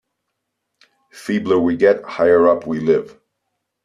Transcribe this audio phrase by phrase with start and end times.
[1.13, 3.19] Feebler we get, higher up we live.